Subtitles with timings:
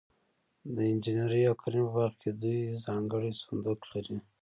[0.75, 4.17] د انجنیري او کرنې په برخه کې دوی ځانګړی صندوق لري.